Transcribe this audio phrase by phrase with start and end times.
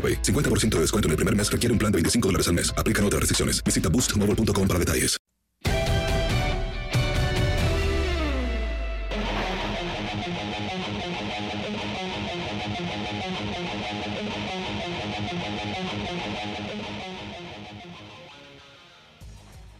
[0.00, 0.22] AroPay.
[0.22, 2.72] 50% de descuento en el primer mes requiere un plan de 25 dólares al mes.
[2.78, 3.62] Aplican otras restricciones.
[3.62, 5.20] Visita boostmobile.com para detalles.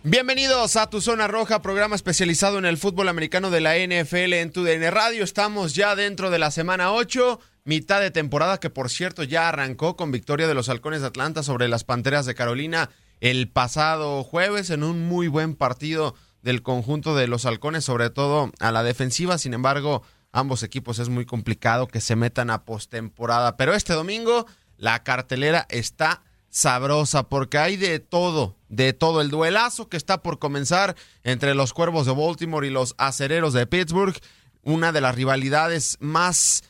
[0.02, 4.50] Bienvenidos a Tu Zona Roja, programa especializado en el fútbol americano de la NFL en
[4.50, 5.22] tu DN Radio.
[5.22, 9.96] Estamos ya dentro de la semana 8, mitad de temporada que por cierto ya arrancó
[9.96, 12.90] con victoria de los Halcones de Atlanta sobre las Panteras de Carolina
[13.20, 18.50] el pasado jueves en un muy buen partido del conjunto de los Halcones, sobre todo
[18.60, 19.38] a la defensiva.
[19.38, 23.56] Sin embargo, ambos equipos es muy complicado que se metan a postemporada.
[23.56, 24.46] Pero este domingo
[24.78, 29.20] la cartelera está sabrosa porque hay de todo, de todo.
[29.20, 33.66] El duelazo que está por comenzar entre los Cuervos de Baltimore y los Acereros de
[33.66, 34.16] Pittsburgh,
[34.62, 36.62] una de las rivalidades más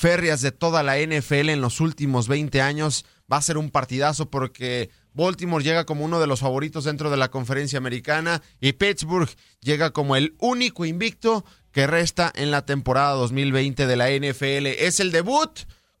[0.00, 3.04] férreas de toda la NFL en los últimos 20 años.
[3.30, 7.18] Va a ser un partidazo porque Baltimore llega como uno de los favoritos dentro de
[7.18, 9.28] la conferencia americana y Pittsburgh
[9.60, 14.68] llega como el único invicto que resta en la temporada 2020 de la NFL.
[14.68, 15.50] Es el debut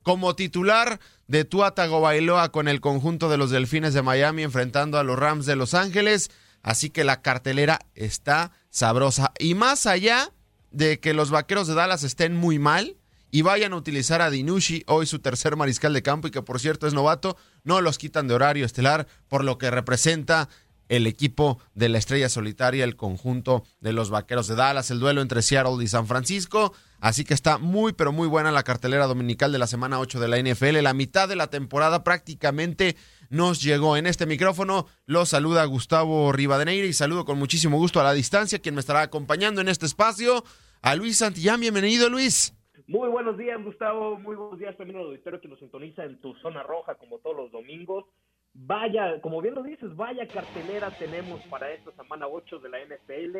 [0.02, 5.04] como titular de Tua Tagovailoa con el conjunto de los Delfines de Miami enfrentando a
[5.04, 6.30] los Rams de Los Ángeles.
[6.62, 9.34] Así que la cartelera está sabrosa.
[9.38, 10.32] Y más allá
[10.70, 12.96] de que los Vaqueros de Dallas estén muy mal
[13.30, 16.60] y vayan a utilizar a Dinushi, hoy su tercer mariscal de campo y que por
[16.60, 20.48] cierto es novato, no los quitan de horario estelar por lo que representa
[20.90, 25.22] el equipo de la estrella solitaria, el conjunto de los Vaqueros de Dallas, el duelo
[25.22, 26.74] entre Seattle y San Francisco.
[26.98, 30.28] Así que está muy, pero muy buena la cartelera dominical de la semana 8 de
[30.28, 30.82] la NFL.
[30.82, 32.96] La mitad de la temporada prácticamente
[33.28, 33.96] nos llegó.
[33.96, 38.58] En este micrófono los saluda Gustavo Rivadeneira y saludo con muchísimo gusto a la distancia
[38.58, 40.44] quien me estará acompañando en este espacio,
[40.82, 41.60] a Luis Santillán.
[41.60, 42.52] Bienvenido, Luis.
[42.90, 44.18] Muy buenos días, Gustavo.
[44.18, 47.36] Muy buenos días también al auditorio que nos sintoniza en tu zona roja, como todos
[47.36, 48.04] los domingos.
[48.52, 53.38] Vaya, como bien lo dices, vaya cartelera tenemos para esta semana 8 de la NFL.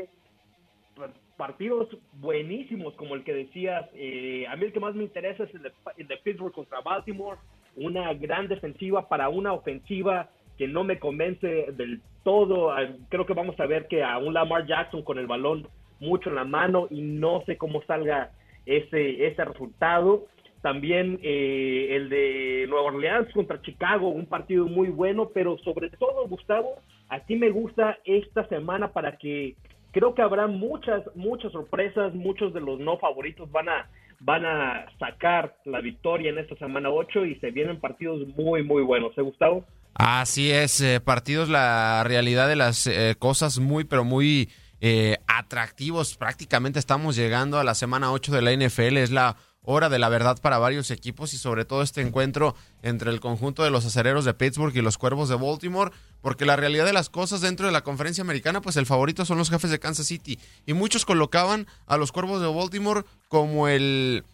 [1.37, 3.91] Partidos buenísimos, como el que decías.
[3.95, 6.81] Eh, a mí el que más me interesa es el de, el de Pittsburgh contra
[6.83, 7.41] Baltimore.
[7.75, 12.73] Una gran defensiva para una ofensiva que no me convence del todo.
[13.09, 15.67] Creo que vamos a ver que a un Lamar Jackson con el balón
[15.99, 18.31] mucho en la mano y no sé cómo salga
[18.71, 20.27] ese, ese resultado.
[20.63, 26.29] También eh, el de Nueva Orleans contra Chicago, un partido muy bueno, pero sobre todo,
[26.29, 26.77] Gustavo,
[27.09, 29.57] aquí me gusta esta semana para que
[29.93, 33.89] creo que habrá muchas, muchas sorpresas, muchos de los no favoritos van a,
[34.21, 38.83] van a sacar la victoria en esta semana 8 y se vienen partidos muy, muy
[38.83, 39.17] buenos.
[39.17, 39.65] ¿Eh, Gustavo?
[39.95, 44.49] Así es, eh, partidos, la realidad de las eh, cosas muy, pero muy
[44.81, 46.17] eh, atractivos.
[46.17, 48.97] Prácticamente estamos llegando a la semana 8 de la NFL.
[48.97, 53.11] Es la hora de la verdad para varios equipos y sobre todo este encuentro entre
[53.11, 55.93] el conjunto de los acereros de Pittsburgh y los cuervos de Baltimore,
[56.23, 59.39] porque la realidad de las cosas dentro de la conferencia americana, pues el favorito son
[59.39, 64.25] los jefes de Kansas City y muchos colocaban a los cuervos de Baltimore como el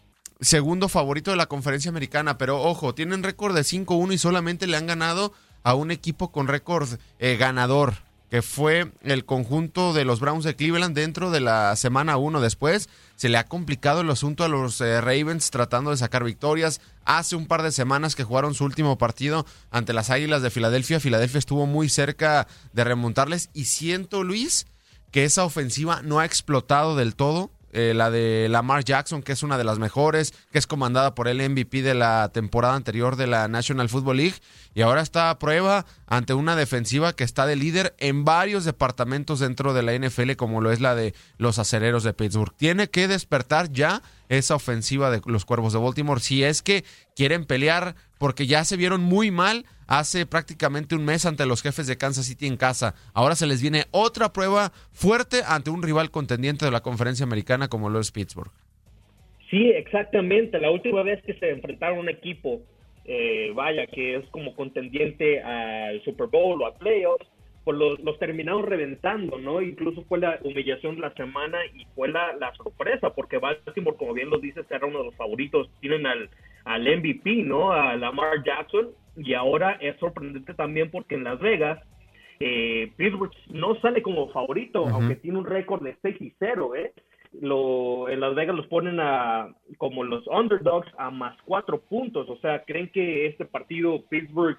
[0.41, 4.77] segundo favorito de la conferencia americana, pero ojo, tienen récord de 5-1 y solamente le
[4.77, 5.33] han ganado
[5.63, 6.89] a un equipo con récord
[7.19, 12.17] eh, ganador que fue el conjunto de los Browns de Cleveland dentro de la semana
[12.17, 12.89] 1 después.
[13.15, 16.81] Se le ha complicado el asunto a los eh, Ravens tratando de sacar victorias.
[17.05, 21.01] Hace un par de semanas que jugaron su último partido ante las Águilas de Filadelfia.
[21.01, 24.67] Filadelfia estuvo muy cerca de remontarles y siento, Luis,
[25.13, 27.51] que esa ofensiva no ha explotado del todo.
[27.73, 31.29] Eh, la de Lamar Jackson, que es una de las mejores, que es comandada por
[31.29, 34.37] el MVP de la temporada anterior de la National Football League,
[34.77, 39.41] y ahora está a prueba ante una defensiva que está de líder en varios departamentos
[39.41, 42.55] dentro de la NFL, como lo es la de los acereros de Pittsburgh.
[42.55, 46.85] Tiene que despertar ya esa ofensiva de los Cuervos de Baltimore si es que
[47.17, 51.87] quieren pelear, porque ya se vieron muy mal hace prácticamente un mes ante los jefes
[51.87, 52.95] de Kansas City en casa.
[53.15, 57.69] Ahora se les viene otra prueba fuerte ante un rival contendiente de la conferencia americana
[57.69, 58.53] como lo es Pittsburgh.
[59.49, 60.61] Sí, exactamente.
[60.61, 62.61] La última vez que se enfrentaron un equipo,
[63.07, 67.27] eh, vaya, que es como contendiente al Super Bowl o a playoffs,
[67.65, 69.61] pues los, terminaron reventando, ¿no?
[69.61, 74.15] Incluso fue la humillación de la semana y fue la, la sorpresa, porque Baltimore, como
[74.15, 75.69] bien lo dices, era uno de los favoritos.
[75.81, 76.31] Tienen al,
[76.65, 77.73] al MVP, ¿no?
[77.73, 81.81] A Lamar Jackson, y ahora es sorprendente también porque en Las Vegas
[82.39, 86.93] eh, Pittsburgh no sale como favorito, aunque tiene un récord de 6 y 0, ¿eh?
[87.41, 89.49] Lo, en Las Vegas los ponen a
[89.79, 94.59] como los underdogs a más 4 puntos, o sea, creen que este partido Pittsburgh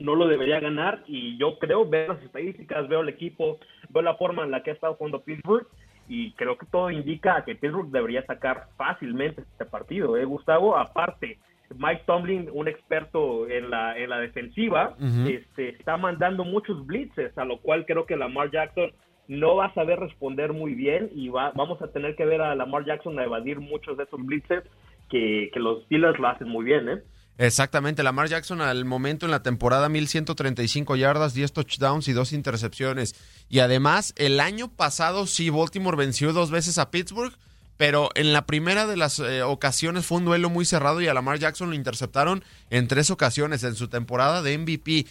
[0.00, 3.58] no lo debería ganar y yo creo, veo las estadísticas, veo el equipo,
[3.90, 5.66] veo la forma en la que ha estado jugando Pittsburgh
[6.08, 10.76] y creo que todo indica que Pittsburgh debería sacar fácilmente este partido, ¿eh, Gustavo?
[10.76, 11.38] Aparte,
[11.76, 14.96] Mike Tomlin, un experto en la, en la defensiva,
[15.26, 18.90] este, está mandando muchos blitzes, a lo cual creo que Lamar Jackson
[19.28, 22.54] no va a saber responder muy bien y va, vamos a tener que ver a
[22.54, 24.64] Lamar Jackson a evadir muchos de esos blitzes
[25.10, 27.02] que, que los Steelers lo hacen muy bien, ¿eh?
[27.40, 33.14] Exactamente, Lamar Jackson al momento en la temporada 1135 yardas, 10 touchdowns y 2 intercepciones.
[33.48, 37.32] Y además, el año pasado sí Baltimore venció dos veces a Pittsburgh,
[37.76, 41.14] pero en la primera de las eh, ocasiones fue un duelo muy cerrado y a
[41.14, 45.06] Lamar Jackson lo interceptaron en tres ocasiones en su temporada de MVP.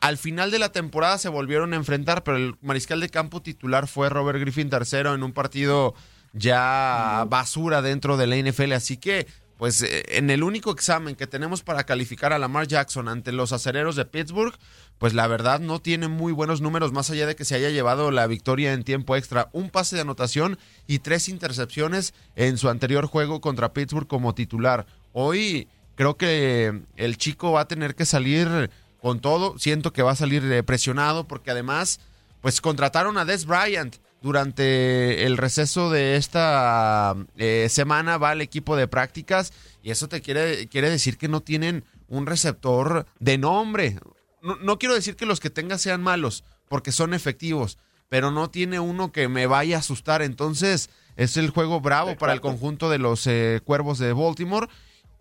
[0.00, 3.86] Al final de la temporada se volvieron a enfrentar, pero el mariscal de campo titular
[3.86, 5.94] fue Robert Griffin III en un partido
[6.32, 8.72] ya basura dentro de la NFL.
[8.72, 9.26] Así que
[9.60, 13.52] pues eh, en el único examen que tenemos para calificar a Lamar Jackson ante los
[13.52, 14.54] acereros de Pittsburgh,
[14.96, 18.10] pues la verdad no tiene muy buenos números más allá de que se haya llevado
[18.10, 23.04] la victoria en tiempo extra, un pase de anotación y tres intercepciones en su anterior
[23.04, 24.86] juego contra Pittsburgh como titular.
[25.12, 28.70] Hoy creo que el chico va a tener que salir
[29.00, 32.00] con todo, siento que va a salir eh, presionado porque además
[32.40, 38.76] pues contrataron a Des Bryant durante el receso de esta eh, semana va al equipo
[38.76, 39.52] de prácticas
[39.82, 43.98] y eso te quiere, quiere decir que no tienen un receptor de nombre.
[44.42, 48.80] No, quiero decir que los que tenga sean malos, porque son efectivos, pero no tiene
[48.80, 50.22] uno que me vaya a asustar.
[50.22, 54.68] Entonces es el juego bravo para el conjunto de los eh, Cuervos de Baltimore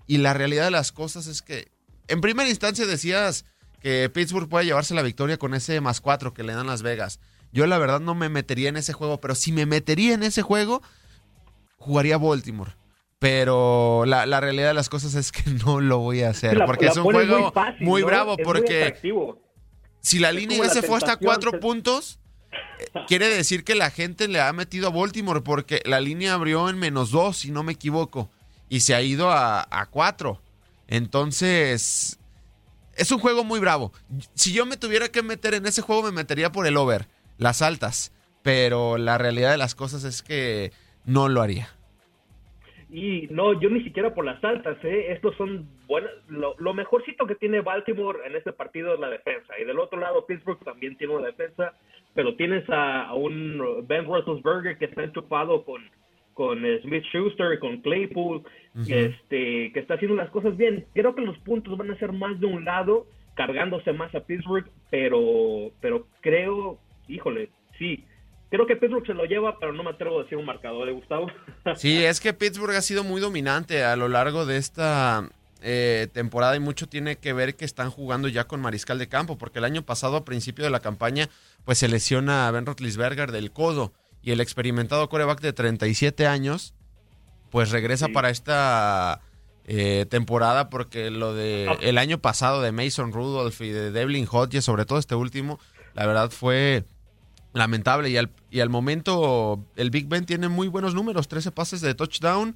[0.07, 1.69] y la realidad de las cosas es que
[2.07, 3.45] en primera instancia decías
[3.81, 7.19] que Pittsburgh puede llevarse la victoria con ese más cuatro que le dan Las Vegas.
[7.51, 10.41] Yo la verdad no me metería en ese juego, pero si me metería en ese
[10.41, 10.81] juego,
[11.77, 12.73] jugaría Baltimore.
[13.17, 16.63] Pero la, realidad de las cosas es que no lo voy a hacer.
[16.65, 18.37] porque es un juego muy, bravo.
[18.37, 18.95] porque
[20.01, 22.19] si la línea ya se fue hasta cuatro puntos,
[23.07, 25.41] quiere decir que la gente le ha metido a Baltimore.
[25.41, 28.29] Porque la línea abrió en menos dos, si no me equivoco.
[28.69, 30.41] Y se ha ido a, a cuatro.
[30.87, 32.18] Entonces,
[32.99, 33.91] es un juego muy bravo.
[34.33, 37.61] Si yo me tuviera que meter en ese juego, me metería por el over las
[37.61, 38.13] altas,
[38.43, 40.71] pero la realidad de las cosas es que
[41.05, 41.69] no lo haría.
[42.91, 45.11] Y no, yo ni siquiera por las altas, ¿eh?
[45.11, 46.11] Estos son buenas.
[46.27, 49.53] Lo, mejorcito que tiene Baltimore en este partido es la defensa.
[49.59, 51.73] Y del otro lado, Pittsburgh también tiene una defensa,
[52.15, 55.83] pero tienes a, un Ben Roethlisberger que está enchufado con,
[56.39, 58.43] con Smith Schuster, con Claypool,
[58.87, 60.85] este, que está haciendo las cosas bien.
[60.93, 64.65] Creo que los puntos van a ser más de un lado, cargándose más a Pittsburgh,
[64.89, 66.79] pero, pero creo
[67.09, 68.05] híjole, sí.
[68.49, 70.93] Creo que Pittsburgh se lo lleva, pero no me atrevo a decir un marcador, ¿de
[70.93, 71.27] ¿eh, Gustavo?
[71.75, 75.29] Sí, es que Pittsburgh ha sido muy dominante a lo largo de esta
[75.61, 79.37] eh, temporada y mucho tiene que ver que están jugando ya con mariscal de campo,
[79.37, 81.27] porque el año pasado, a principio de la campaña,
[81.65, 86.73] pues se lesiona a Ben Roethlisberger del codo y el experimentado coreback de 37 años
[87.49, 89.21] pues regresa para esta
[89.65, 94.65] eh, temporada porque lo de el año pasado de Mason Rudolph y de Devlin Hodges,
[94.65, 95.59] sobre todo este último,
[95.93, 96.85] la verdad fue
[97.53, 98.09] lamentable.
[98.09, 101.95] Y al, y al momento el Big Ben tiene muy buenos números, 13 pases de
[101.95, 102.55] touchdown,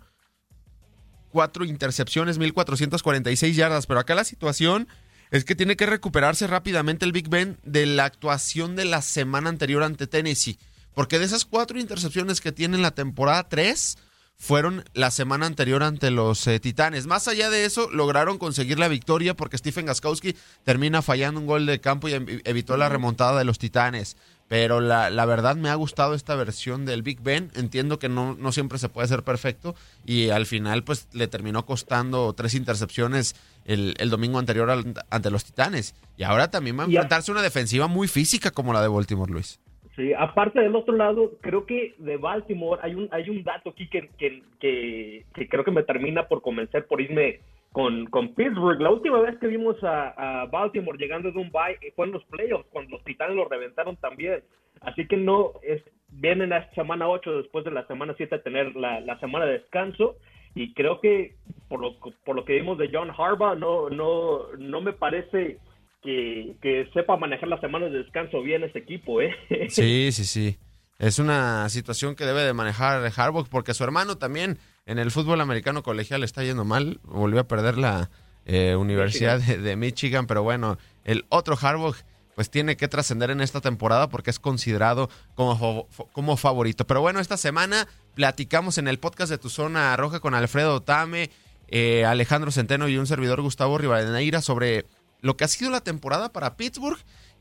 [1.31, 4.87] 4 intercepciones, 1446 yardas, pero acá la situación
[5.31, 9.49] es que tiene que recuperarse rápidamente el Big Ben de la actuación de la semana
[9.49, 10.59] anterior ante Tennessee.
[10.93, 13.97] Porque de esas cuatro intercepciones que tiene en la temporada, tres
[14.37, 17.05] fueron la semana anterior ante los eh, Titanes.
[17.05, 21.65] Más allá de eso, lograron conseguir la victoria porque Stephen Gaskowski termina fallando un gol
[21.65, 24.17] de campo y evitó la remontada de los Titanes.
[24.49, 27.51] Pero la, la, verdad me ha gustado esta versión del Big Ben.
[27.55, 29.75] Entiendo que no, no siempre se puede ser perfecto.
[30.05, 33.35] Y al final, pues le terminó costando tres intercepciones
[33.65, 34.69] el, el domingo anterior
[35.09, 35.95] ante los Titanes.
[36.17, 39.59] Y ahora también va a enfrentarse una defensiva muy física como la de Baltimore, Luis.
[39.95, 43.87] Sí, aparte del otro lado, creo que de Baltimore hay un, hay un dato aquí
[43.87, 48.81] que, que, que, creo que me termina por convencer por irme con, con Pittsburgh.
[48.81, 52.67] La última vez que vimos a, Baltimore llegando de un bye fue en los playoffs,
[52.71, 54.43] cuando los Titanes lo reventaron también.
[54.81, 58.75] Así que no, es, vienen a semana 8 después de la semana 7 a tener
[58.75, 60.15] la, la semana de descanso
[60.55, 61.35] y creo que
[61.67, 65.57] por lo, por lo que vimos de John Harbaugh no, no, no me parece
[66.03, 69.35] que, sepa manejar las semanas de descanso bien ese equipo, ¿eh?
[69.69, 70.57] Sí, sí, sí.
[70.99, 75.41] Es una situación que debe de manejar Harbaugh porque su hermano también en el fútbol
[75.41, 76.99] americano colegial está yendo mal.
[77.03, 78.09] Volvió a perder la
[78.45, 81.95] eh, Universidad De, Michigan, pero bueno, el otro Harbaugh
[82.35, 86.85] pues tiene que trascender en esta temporada porque es considerado como, como favorito.
[86.85, 91.29] Pero bueno, esta semana platicamos en el podcast de Tu Zona Roja con Alfredo Tame,
[91.67, 94.85] eh, Alejandro Centeno y un servidor Gustavo Rivadeneira sobre
[95.23, 96.99] lo que ha sido la temporada para Pittsburgh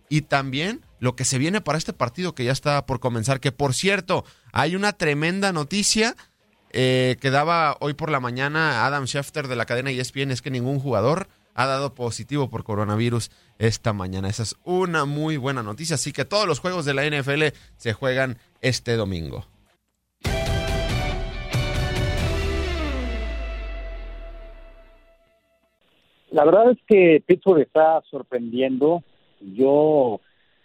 [0.09, 3.41] y también lo que se viene para este partido que ya está por comenzar.
[3.41, 6.17] Que por cierto, hay una tremenda noticia
[6.71, 10.51] eh, que daba hoy por la mañana Adam Schefter de la cadena ESPN, es que
[10.51, 14.29] ningún jugador ha dado positivo por coronavirus esta mañana.
[14.29, 15.97] Esa es una muy buena noticia.
[15.97, 19.47] Así que todos los juegos de la NFL se juegan este domingo.
[26.33, 29.03] La verdad es que Pittsburgh está sorprendiendo.
[29.41, 30.21] Yo,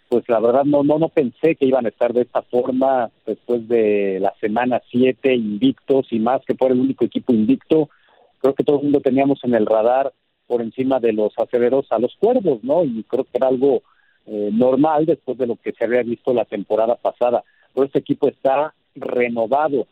[0.08, 3.68] pues la verdad no, no, no pensé que iban a estar de esta forma después
[3.68, 7.90] de la semana 7 invictos y más que por el único equipo invicto.
[8.38, 10.12] Creo que todo el mundo teníamos en el radar
[10.46, 12.82] por encima de los aceleros a los cuervos, ¿no?
[12.84, 13.82] Y creo que era algo
[14.24, 17.44] eh, normal después de lo que se había visto la temporada pasada.
[17.74, 19.86] Pero este equipo está renovado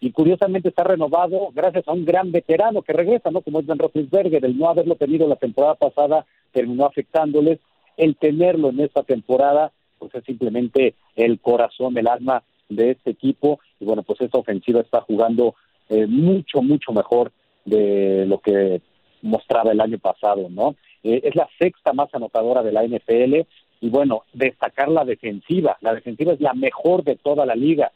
[0.00, 3.42] y curiosamente está renovado gracias a un gran veterano que regresa, ¿no?
[3.42, 7.58] Como es Ben Roethlisberger, el no haberlo tenido la temporada pasada terminó afectándoles,
[7.98, 13.60] el tenerlo en esta temporada, pues es simplemente el corazón, el alma de este equipo,
[13.78, 15.54] y bueno, pues esta ofensiva está jugando
[15.90, 17.30] eh, mucho, mucho mejor
[17.66, 18.80] de lo que
[19.20, 20.76] mostraba el año pasado, ¿no?
[21.02, 23.46] Eh, es la sexta más anotadora de la NFL,
[23.82, 27.92] y bueno, destacar la defensiva, la defensiva es la mejor de toda la liga,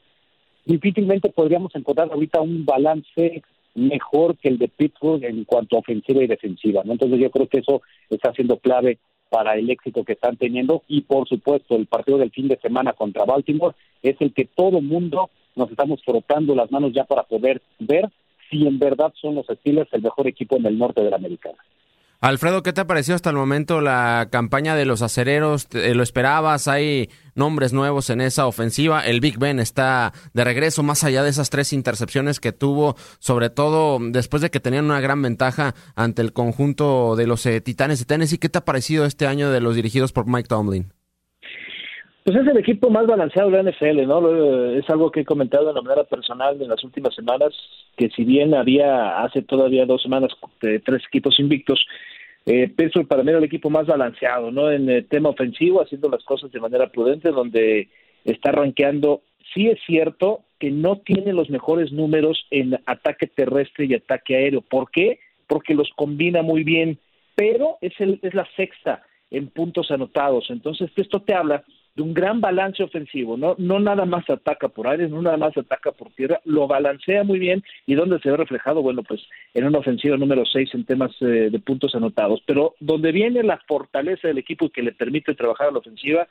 [0.65, 3.43] difícilmente podríamos encontrar ahorita un balance
[3.75, 6.83] mejor que el de Pittsburgh en cuanto a ofensiva y defensiva.
[6.85, 6.93] ¿no?
[6.93, 11.01] Entonces yo creo que eso está siendo clave para el éxito que están teniendo y
[11.01, 15.31] por supuesto el partido del fin de semana contra Baltimore es el que todo mundo
[15.57, 18.09] nos estamos frotando las manos ya para poder ver
[18.51, 21.59] si en verdad son los Steelers el mejor equipo en el norte de la Americana.
[22.25, 25.69] Alfredo, ¿qué te ha parecido hasta el momento la campaña de los acereros?
[25.71, 26.69] ¿Lo esperabas?
[26.69, 29.05] ¿Hay nombres nuevos en esa ofensiva?
[29.05, 33.51] El Big Ben está de regreso, más allá de esas tres intercepciones que tuvo, sobre
[33.51, 37.99] todo después de que tenían una gran ventaja ante el conjunto de los eh, Titanes
[37.99, 38.39] de Tennessee.
[38.39, 40.94] ¿Qué te ha parecido este año de los dirigidos por Mike Tomlin?
[42.25, 44.71] Pues es el equipo más balanceado de la NFL, ¿no?
[44.71, 47.53] Es algo que he comentado de manera personal en las últimas semanas,
[47.99, 51.85] que si bien había hace todavía dos semanas tres equipos invictos,
[52.47, 54.71] eh, Pittsburgh para mí era el equipo más balanceado, ¿no?
[54.71, 57.89] En el tema ofensivo, haciendo las cosas de manera prudente, donde
[58.25, 59.21] está rankeando.
[59.53, 64.63] Sí es cierto que no tiene los mejores números en ataque terrestre y ataque aéreo.
[64.63, 65.19] ¿Por qué?
[65.47, 66.99] Porque los combina muy bien,
[67.35, 70.47] pero es, el, es la sexta en puntos anotados.
[70.49, 71.65] Entonces, esto te habla
[71.95, 75.57] de un gran balance ofensivo, no, no nada más ataca por aire, no nada más
[75.57, 77.63] ataca por tierra, lo balancea muy bien.
[77.87, 79.21] Y donde se ve reflejado, bueno, pues
[79.55, 83.59] en una ofensiva número 6 en temas eh, de puntos anotados, pero donde viene la
[83.69, 86.27] fortaleza del equipo que le permite trabajar a la ofensiva,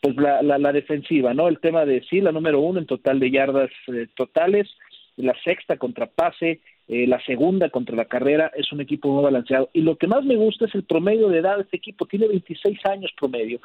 [0.00, 1.48] pues la, la, defensiva, ¿no?
[1.48, 4.68] El tema de sí, la número uno en total de yardas eh, totales,
[5.16, 9.68] la sexta contra pase, eh, la segunda contra la carrera, es un equipo muy balanceado.
[9.72, 12.28] Y lo que más me gusta es el promedio de edad de este equipo, tiene
[12.28, 13.60] 26 años promedio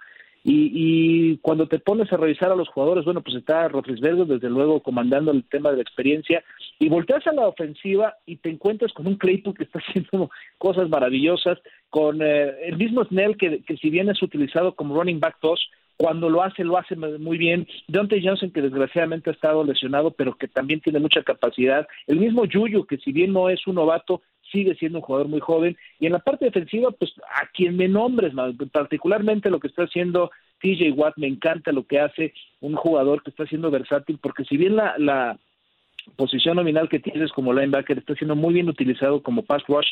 [0.45, 4.81] Y, cuando te pones a revisar a los jugadores, bueno, pues está Rofrisberger, desde luego,
[4.81, 6.43] comandando el tema de la experiencia,
[6.79, 10.89] y volteas a la ofensiva y te encuentras con un Claypool que está haciendo cosas
[10.89, 11.59] maravillosas,
[11.89, 15.69] con eh, el mismo Snell que, que si bien es utilizado como running back 2,
[15.97, 17.67] cuando lo hace, lo hace muy bien.
[17.88, 21.88] Deontay Johnson, que desgraciadamente ha estado lesionado, pero que también tiene mucha capacidad.
[22.07, 24.21] El mismo Yuyu, que si bien no es un novato,
[24.53, 25.75] sigue siendo un jugador muy joven.
[26.00, 28.31] Y en la parte defensiva, pues a quien me nombres,
[28.72, 30.31] particularmente lo que está haciendo
[30.62, 34.55] TJ Watt, me encanta lo que hace un jugador que está siendo versátil, porque si
[34.55, 35.38] bien la, la
[36.15, 39.88] posición nominal que tienes como linebacker está siendo muy bien utilizado como pass rush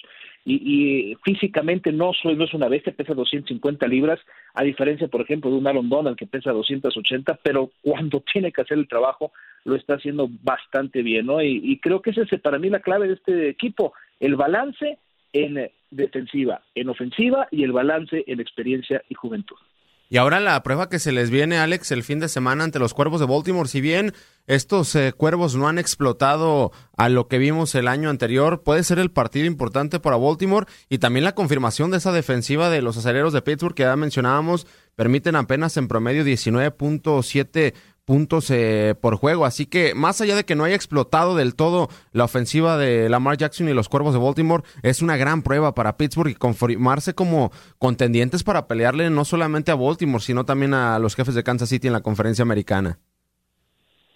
[0.45, 4.19] y, físicamente no, soy, no es una bestia, pesa 250 libras,
[4.53, 8.61] a diferencia, por ejemplo, de un Aaron Donald que pesa 280, pero cuando tiene que
[8.61, 9.31] hacer el trabajo
[9.63, 11.41] lo está haciendo bastante bien, ¿no?
[11.41, 14.97] Y, y creo que esa es para mí la clave de este equipo, el balance
[15.33, 19.57] en defensiva, en ofensiva y el balance en experiencia y juventud.
[20.11, 22.93] Y ahora la prueba que se les viene, Alex, el fin de semana ante los
[22.93, 23.69] Cuervos de Baltimore.
[23.69, 24.13] Si bien
[24.45, 28.99] estos eh, Cuervos no han explotado a lo que vimos el año anterior, puede ser
[28.99, 33.31] el partido importante para Baltimore y también la confirmación de esa defensiva de los aceleros
[33.31, 37.73] de Pittsburgh que ya mencionábamos, permiten apenas en promedio 19.7
[38.11, 39.45] puntos eh, por juego.
[39.45, 43.37] Así que más allá de que no haya explotado del todo la ofensiva de Lamar
[43.37, 47.51] Jackson y los Cuervos de Baltimore, es una gran prueba para Pittsburgh y confirmarse como
[47.79, 51.87] contendientes para pelearle no solamente a Baltimore, sino también a los jefes de Kansas City
[51.87, 52.99] en la conferencia americana.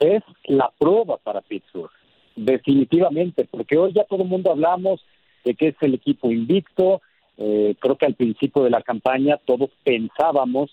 [0.02, 1.90] Es la prueba para Pittsburgh,
[2.36, 5.00] definitivamente, porque hoy ya todo el mundo hablamos
[5.46, 7.02] de que es el equipo invicto.
[7.38, 10.70] Eh, creo que al principio de la campaña todos pensábamos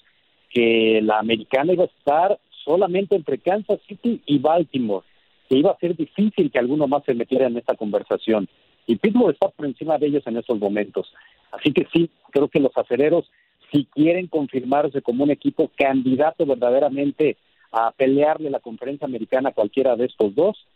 [0.50, 5.06] que la americana iba a estar solamente entre Kansas City y Baltimore,
[5.48, 8.48] que iba a ser difícil que alguno más se metiera en esta conversación.
[8.86, 11.12] Y Pittsburgh está por encima de ellos en estos momentos.
[11.52, 13.30] Así que sí, creo que los acereros,
[13.70, 17.36] si quieren confirmarse como un equipo candidato verdaderamente
[17.70, 20.66] a pelearle la conferencia americana a cualquiera de estos dos,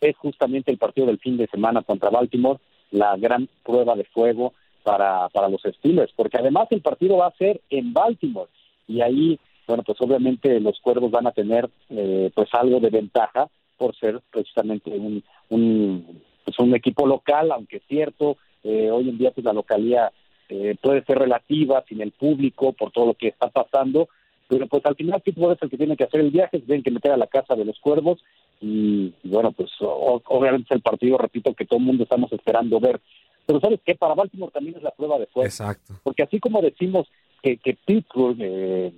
[0.00, 2.58] es justamente el partido del fin de semana contra Baltimore,
[2.90, 4.52] la gran prueba de fuego
[4.82, 8.50] para, para los Steelers, porque además el partido va a ser en Baltimore
[8.88, 13.48] y ahí bueno, pues obviamente los cuervos van a tener eh, pues algo de ventaja
[13.76, 19.18] por ser precisamente un, un, pues un equipo local, aunque es cierto, eh, hoy en
[19.18, 20.12] día pues la localía
[20.48, 24.08] eh, puede ser relativa sin el público por todo lo que está pasando,
[24.48, 26.82] pero pues al final Pittsburgh es el que tiene que hacer el viaje, se tienen
[26.82, 28.22] que meter a la casa de los cuervos
[28.60, 33.00] y, bueno, pues obviamente es el partido, repito, que todo el mundo estamos esperando ver.
[33.44, 35.64] Pero sabes que para Baltimore también es la prueba de fuerza.
[35.64, 35.94] Exacto.
[36.04, 37.08] Porque así como decimos
[37.42, 38.92] que, que Pittsburgh eh,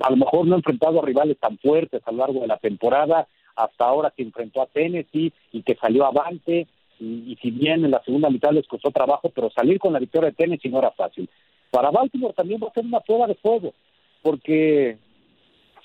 [0.00, 2.58] a lo mejor no ha enfrentado a rivales tan fuertes a lo largo de la
[2.58, 6.66] temporada, hasta ahora que enfrentó a Tennessee y que salió avante,
[7.00, 10.30] y, si bien en la segunda mitad les costó trabajo, pero salir con la victoria
[10.30, 11.28] de Tennessee no era fácil.
[11.70, 13.74] Para Baltimore también va a ser una prueba de fuego,
[14.22, 14.96] porque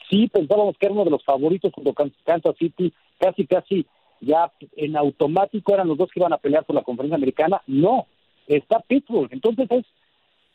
[0.10, 3.86] sí pensábamos que era uno de los favoritos junto con Kansas City, casi casi
[4.22, 8.08] ya en automático eran los dos que iban a pelear por la conferencia americana, no,
[8.48, 9.86] está Pittsburgh, entonces es,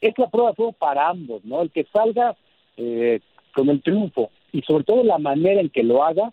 [0.01, 1.63] es la prueba de fuego para ambos, ¿no?
[1.63, 2.37] El que salga
[2.77, 3.21] eh,
[3.55, 6.33] con el triunfo y sobre todo la manera en que lo haga,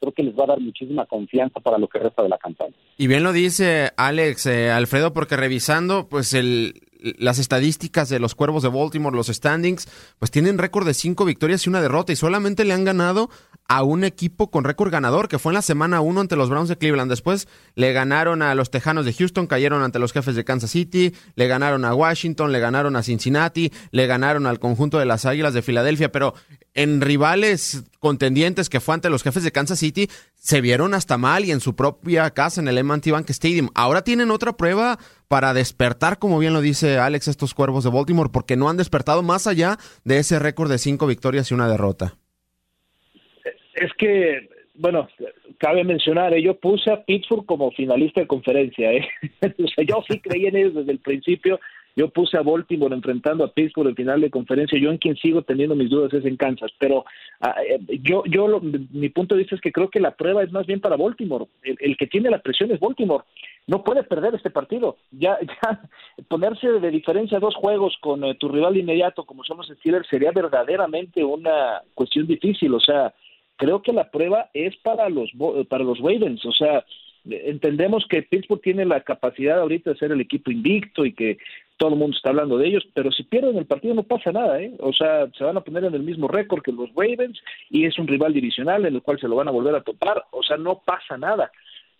[0.00, 2.74] creo que les va a dar muchísima confianza para lo que resta de la campaña.
[2.96, 8.34] Y bien lo dice Alex, eh, Alfredo, porque revisando, pues el, las estadísticas de los
[8.34, 9.88] Cuervos de Baltimore, los standings,
[10.18, 13.30] pues tienen récord de cinco victorias y una derrota y solamente le han ganado
[13.68, 16.68] a un equipo con récord ganador, que fue en la semana uno ante los Browns
[16.68, 17.10] de Cleveland.
[17.10, 21.14] Después le ganaron a los Tejanos de Houston, cayeron ante los jefes de Kansas City,
[21.36, 25.54] le ganaron a Washington, le ganaron a Cincinnati, le ganaron al conjunto de las Águilas
[25.54, 26.34] de Filadelfia, pero
[26.74, 31.44] en rivales contendientes que fue ante los jefes de Kansas City, se vieron hasta mal
[31.44, 33.68] y en su propia casa en el M&T Bank Stadium.
[33.74, 38.30] Ahora tienen otra prueba para despertar, como bien lo dice Alex, estos cuervos de Baltimore,
[38.32, 42.14] porque no han despertado más allá de ese récord de cinco victorias y una derrota.
[43.74, 45.08] Es que, bueno,
[45.58, 46.42] cabe mencionar, ¿eh?
[46.42, 48.92] yo puse a Pittsburgh como finalista de conferencia.
[48.92, 49.08] ¿eh?
[49.86, 51.60] yo sí creí en ellos desde el principio
[51.94, 54.78] yo puse a Baltimore enfrentando a Pittsburgh en final de conferencia.
[54.78, 56.70] Yo en quien sigo teniendo mis dudas es en Kansas.
[56.78, 57.04] Pero
[57.66, 60.66] eh, yo, yo mi punto de vista es que creo que la prueba es más
[60.66, 61.46] bien para Baltimore.
[61.62, 63.24] El, que tiene la presión es Baltimore.
[63.66, 64.96] No puede perder este partido.
[65.10, 65.80] Ya, ya
[66.28, 71.22] ponerse de diferencia dos juegos con eh, tu rival inmediato, como somos Steelers, sería verdaderamente
[71.24, 72.74] una cuestión difícil.
[72.74, 73.12] O sea,
[73.56, 75.30] creo que la prueba es para los
[75.68, 76.44] para los Ravens.
[76.46, 76.84] O sea,
[77.24, 81.38] entendemos que Pittsburgh tiene la capacidad ahorita de ser el equipo invicto y que
[81.82, 84.62] todo el mundo está hablando de ellos, pero si pierden el partido no pasa nada,
[84.62, 84.72] ¿eh?
[84.78, 87.98] O sea, se van a poner en el mismo récord que los Ravens y es
[87.98, 90.56] un rival divisional en el cual se lo van a volver a topar, o sea,
[90.56, 91.50] no pasa nada.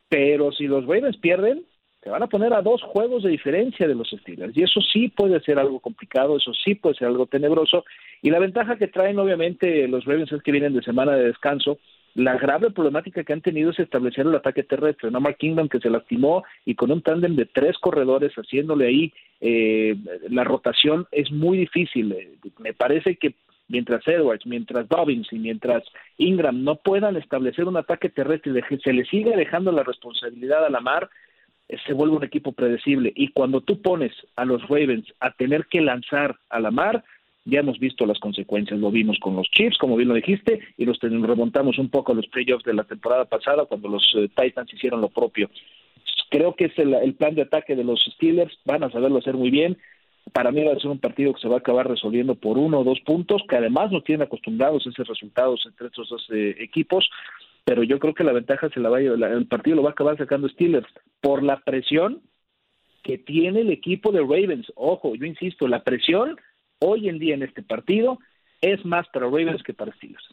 [0.09, 1.65] Pero si los Ravens pierden,
[2.01, 4.57] te van a poner a dos juegos de diferencia de los Steelers.
[4.57, 7.85] Y eso sí puede ser algo complicado, eso sí puede ser algo tenebroso.
[8.23, 11.79] Y la ventaja que traen, obviamente, los Ravens es que vienen de semana de descanso.
[12.15, 15.11] La grave problemática que han tenido es establecer el ataque terrestre.
[15.11, 15.21] ¿no?
[15.21, 19.97] Mark Kingdom que se lastimó y con un tándem de tres corredores haciéndole ahí eh,
[20.29, 22.13] la rotación es muy difícil.
[22.13, 23.35] Eh, me parece que
[23.69, 25.83] mientras Edwards, mientras Dobbins y mientras
[26.19, 30.71] Ingram no puedan establecer un ataque terrestre y se le sigue dejando la responsabilidad a
[30.71, 31.09] la mar,
[31.87, 33.13] se vuelve un equipo predecible.
[33.17, 37.03] Y cuando tú pones a los Ravens a tener que lanzar a la mar,
[37.45, 38.79] ya hemos visto las consecuencias.
[38.79, 42.15] Lo vimos con los Chiefs, como bien lo dijiste, y los remontamos un poco a
[42.15, 45.51] los playoffs de la temporada pasada cuando los eh, Titans hicieron lo propio.
[46.31, 49.51] Creo que es el, plan de ataque de los Steelers, van a saberlo hacer muy
[49.51, 49.77] bien.
[50.33, 52.81] Para mí va a ser un partido que se va a acabar resolviendo por uno
[52.81, 56.57] o dos puntos, que además no tienen acostumbrados a esos resultados entre estos dos eh,
[56.61, 57.09] equipos
[57.65, 59.93] pero yo creo que la ventaja se la va a el partido lo va a
[59.93, 60.89] acabar sacando Steelers
[61.21, 62.21] por la presión
[63.03, 64.73] que tiene el equipo de Ravens.
[64.77, 66.37] Ojo, yo insisto, la presión
[66.83, 68.19] hoy en día en este partido
[68.61, 70.25] es más para Ravens que para Steelers.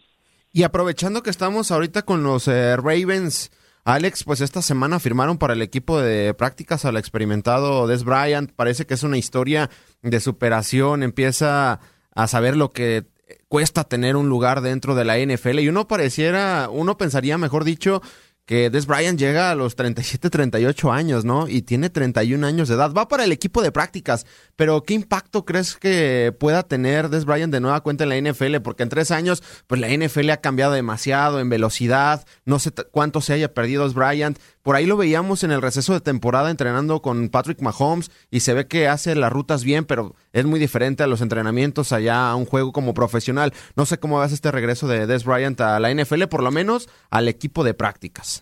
[0.51, 3.51] Y aprovechando que estamos ahorita con los eh, Ravens,
[3.85, 8.51] Alex, pues esta semana firmaron para el equipo de prácticas al experimentado Des Bryant.
[8.51, 9.69] Parece que es una historia
[10.01, 11.79] de superación, empieza
[12.13, 13.05] a saber lo que
[13.47, 18.01] cuesta tener un lugar dentro de la NFL y uno pareciera, uno pensaría, mejor dicho,
[18.49, 21.47] que Des Bryant llega a los 37, 38 años, ¿no?
[21.47, 22.91] Y tiene 31 años de edad.
[22.91, 27.53] Va para el equipo de prácticas, pero ¿qué impacto crees que pueda tener Des Bryant
[27.53, 28.55] de nueva cuenta en la NFL?
[28.63, 32.25] Porque en tres años, pues la NFL ha cambiado demasiado en velocidad.
[32.43, 34.39] No sé cuánto se haya perdido Des Bryant.
[34.63, 38.55] Por ahí lo veíamos en el receso de temporada entrenando con Patrick Mahomes y se
[38.55, 42.35] ve que hace las rutas bien, pero es muy diferente a los entrenamientos allá a
[42.35, 43.53] un juego como profesional.
[43.75, 46.89] No sé cómo vas este regreso de Des Bryant a la NFL, por lo menos
[47.11, 48.38] al equipo de prácticas.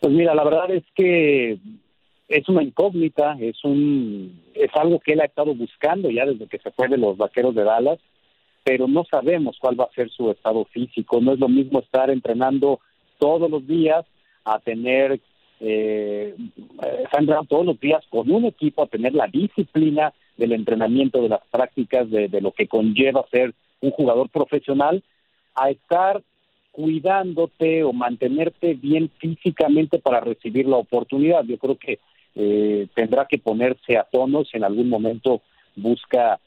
[0.00, 1.58] Pues mira, la verdad es que
[2.28, 6.58] es una incógnita, es un es algo que él ha estado buscando ya desde que
[6.58, 7.98] se fue de los Vaqueros de Dallas,
[8.64, 11.20] pero no sabemos cuál va a ser su estado físico.
[11.20, 12.80] No es lo mismo estar entrenando
[13.18, 14.04] todos los días
[14.44, 15.20] a tener
[15.60, 16.34] eh,
[17.04, 21.40] estar todos los días con un equipo, a tener la disciplina del entrenamiento, de las
[21.50, 25.02] prácticas, de, de lo que conlleva ser un jugador profesional,
[25.54, 26.22] a estar
[26.76, 31.42] cuidándote o mantenerte bien físicamente para recibir la oportunidad.
[31.44, 32.00] Yo creo que
[32.34, 35.40] eh, tendrá que ponerse a tono si en algún momento
[35.74, 36.38] busca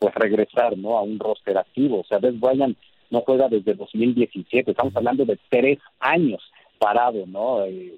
[0.00, 2.00] pues regresar no a un roster activo.
[2.00, 2.76] O sea, Des Bryant
[3.10, 6.42] no juega desde 2017, estamos hablando de tres años
[6.80, 7.64] parado, ¿no?
[7.64, 7.94] Eh,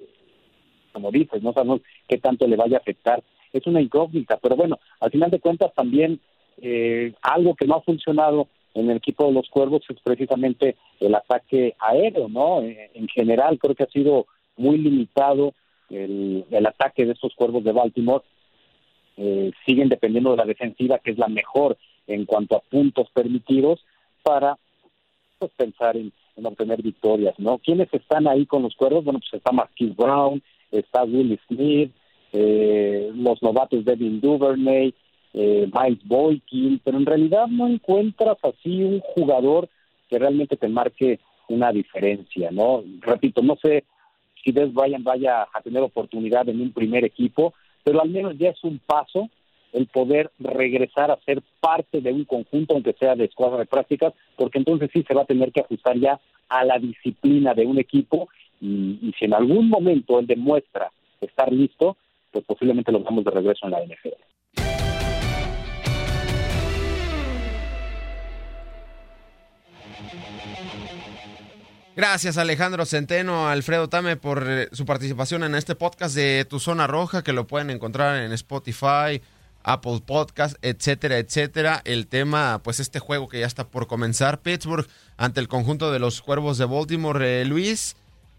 [0.91, 3.23] como dices, no sabemos qué tanto le vaya a afectar.
[3.51, 6.19] Es una incógnita, pero bueno, al final de cuentas también
[6.61, 11.13] eh, algo que no ha funcionado en el equipo de los Cuervos es precisamente el
[11.15, 12.61] ataque aéreo, ¿no?
[12.61, 14.25] Eh, en general creo que ha sido
[14.57, 15.53] muy limitado
[15.89, 18.23] el, el ataque de estos Cuervos de Baltimore.
[19.15, 23.85] Eh, siguen dependiendo de la defensiva, que es la mejor en cuanto a puntos permitidos,
[24.23, 24.57] para
[25.37, 26.11] pues, pensar en,
[26.43, 27.59] obtener victorias, ¿no?
[27.59, 29.03] ¿Quiénes están ahí con los Cuervos?
[29.03, 31.91] Bueno, pues está Marquis Brown, está Willie Smith,
[32.31, 34.95] eh, los novatos Devin Duvernay,
[35.33, 39.69] eh, Miles Boykin, pero en realidad no encuentras así un jugador
[40.09, 41.19] que realmente te marque
[41.49, 42.83] una diferencia, ¿no?
[43.01, 43.83] Repito, no sé
[44.43, 48.49] si Des Bryant vaya a tener oportunidad en un primer equipo, pero al menos ya
[48.49, 49.29] es un paso
[49.71, 54.13] el poder regresar a ser parte de un conjunto, aunque sea de escuadra de prácticas,
[54.35, 57.79] porque entonces sí se va a tener que ajustar ya a la disciplina de un
[57.79, 58.29] equipo
[58.61, 61.97] y, y si en algún momento él demuestra estar listo,
[62.31, 64.32] pues posiblemente lo vamos de regreso en la NFL.
[71.95, 76.87] Gracias Alejandro Centeno, Alfredo Tame por eh, su participación en este podcast de Tu Zona
[76.87, 79.21] Roja, que lo pueden encontrar en Spotify,
[79.63, 81.81] Apple Podcast, etcétera, etcétera.
[81.85, 85.99] El tema, pues este juego que ya está por comenzar, Pittsburgh ante el conjunto de
[85.99, 87.41] los Cuervos de Baltimore.
[87.41, 87.95] Eh, Luis,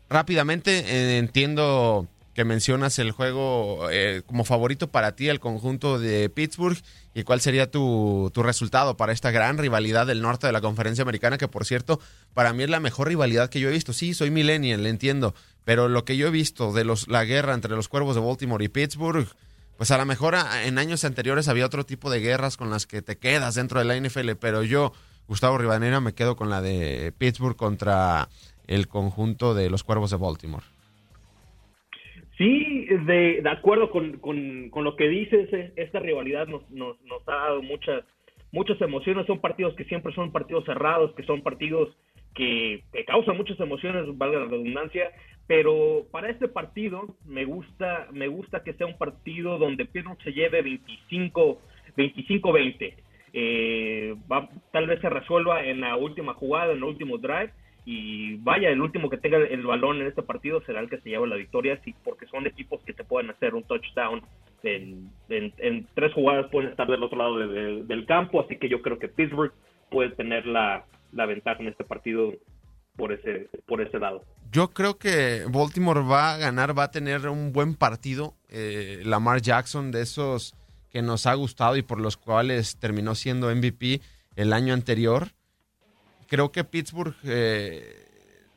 [0.08, 6.28] rápidamente eh, entiendo que mencionas el juego eh, como favorito para ti, el conjunto de
[6.28, 6.76] Pittsburgh,
[7.14, 11.02] y cuál sería tu, tu, resultado para esta gran rivalidad del norte de la conferencia
[11.02, 12.00] americana, que por cierto,
[12.34, 13.92] para mí es la mejor rivalidad que yo he visto.
[13.92, 17.54] Sí, soy millennial, le entiendo, pero lo que yo he visto de los, la guerra
[17.54, 19.28] entre los cuervos de Baltimore y Pittsburgh,
[19.76, 23.00] pues a lo mejor en años anteriores había otro tipo de guerras con las que
[23.00, 24.92] te quedas dentro de la NFL, pero yo,
[25.28, 28.28] Gustavo Ribanera, me quedo con la de Pittsburgh contra
[28.66, 30.73] el conjunto de los cuervos de Baltimore.
[32.36, 37.34] Sí, de, acuerdo con, con, lo que dices, eh, esta rivalidad nos, nos, nos ha
[37.34, 38.04] dado muchas,
[38.50, 39.26] muchas emociones.
[39.26, 41.96] Son partidos que siempre son partidos cerrados, que son partidos
[42.34, 45.12] que, que causa muchas emociones, valga la redundancia,
[45.46, 50.32] pero para este partido me gusta me gusta que sea un partido donde Pittsburgh se
[50.32, 51.60] lleve 25
[51.96, 52.94] 25-20
[53.34, 54.14] eh,
[54.72, 57.52] tal vez se resuelva en la última jugada en el último drive
[57.84, 61.10] y vaya el último que tenga el balón en este partido será el que se
[61.10, 64.22] lleve la victoria sí, porque son equipos que te pueden hacer un touchdown
[64.62, 68.98] en, en, tres jugadas pueden estar del otro lado del campo así que yo creo
[68.98, 69.52] que Pittsburgh
[69.90, 72.32] puede tener la, la ventaja en este partido
[72.96, 74.24] por ese, por ese lado.
[74.50, 78.34] Yo creo que Baltimore va a ganar, va a tener un buen partido.
[78.48, 80.54] Eh, Lamar Jackson, de esos
[80.90, 84.00] que nos ha gustado y por los cuales terminó siendo MVP
[84.36, 85.28] el año anterior.
[86.26, 88.04] Creo que Pittsburgh eh,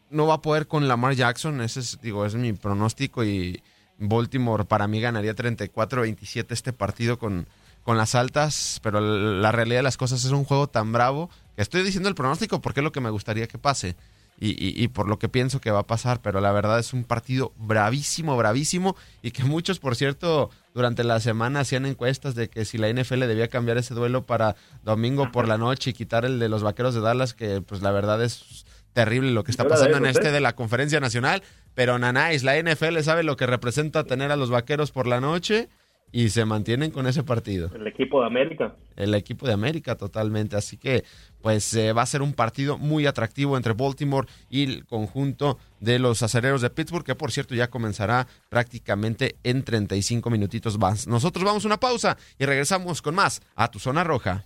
[0.10, 3.62] no va a poder con Lamar Jackson, ese es, digo, es mi pronóstico y
[3.98, 7.48] Baltimore para mí ganaría 34-27 este partido con,
[7.84, 11.62] con las altas, pero la realidad de las cosas es un juego tan bravo que
[11.62, 13.96] estoy diciendo el pronóstico porque es lo que me gustaría que pase
[14.40, 17.54] y, por lo que pienso que va a pasar, pero la verdad es un partido
[17.58, 22.78] bravísimo, bravísimo y que muchos, por cierto, durante la semana hacían encuestas de que si
[22.78, 26.50] la NFL debía cambiar ese duelo para domingo por la noche y quitar el de
[26.50, 30.06] los Vaqueros de Dallas, que pues la verdad es terrible lo que está pasando en
[30.06, 31.42] este de la conferencia nacional,
[31.74, 35.68] pero Nanáis, la NFL sabe lo que representa tener a los Vaqueros por la noche
[36.12, 37.70] y se mantienen con ese partido.
[37.76, 38.76] El equipo de América.
[38.96, 40.56] El equipo de América, totalmente.
[40.56, 41.04] Así que,
[41.42, 46.00] pues eh, va a ser un partido muy atractivo entre Baltimore y el conjunto de
[46.00, 51.08] los acereros de Pittsburgh, que por cierto ya comenzará prácticamente en 35 minutitos más.
[51.08, 54.46] Nosotros vamos a una pausa y regresamos con más a tu zona roja.